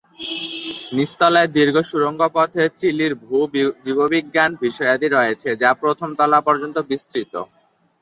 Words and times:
নীচতলায় 0.91 1.49
দীর্ঘ 1.55 1.75
সুড়ঙ্গ 1.89 2.21
পথে 2.35 2.63
চিলির 2.79 3.13
ভূ-জীববিজ্ঞান 3.23 4.51
বিষয়াদি 4.63 5.07
রয়েছে 5.09 5.49
যা 5.61 5.69
প্রথম 5.81 6.09
তলা 6.19 6.39
পর্যন্ত 6.47 6.77
বিস্তৃত। 6.89 7.33